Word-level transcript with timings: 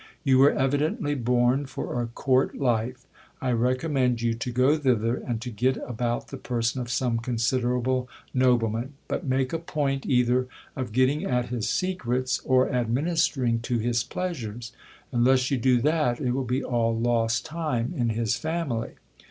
You 0.23 0.39
were 0.39 0.51
evidently 0.53 1.13
born 1.13 1.67
for 1.67 2.01
a 2.01 2.07
court 2.07 2.57
life: 2.57 3.05
I 3.39 3.51
recommend 3.51 4.19
you 4.19 4.33
to 4.33 4.51
go 4.51 4.75
thither, 4.75 5.17
and 5.17 5.39
to 5.43 5.51
get 5.51 5.77
about 5.87 6.29
the 6.29 6.37
person 6.37 6.81
of 6.81 6.89
some 6.89 7.19
considerable 7.19 8.09
nobleman. 8.33 8.93
But 9.07 9.27
make 9.27 9.53
a 9.53 9.59
point 9.59 10.07
either 10.07 10.47
of 10.75 10.91
getting 10.91 11.25
at 11.25 11.49
his 11.49 11.69
secrets, 11.69 12.41
or 12.43 12.71
administering 12.73 13.59
to 13.59 13.77
his 13.77 14.03
pleasures; 14.03 14.71
unless 15.11 15.51
you 15.51 15.59
do 15.59 15.79
that, 15.81 16.19
it 16.19 16.31
will 16.31 16.45
be 16.45 16.63
all 16.63 16.97
lost 16.97 17.45
time 17.45 17.93
in 17.95 18.09
his 18.09 18.35
family. 18.35 18.93